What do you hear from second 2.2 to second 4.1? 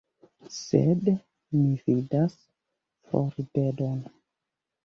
florbedon.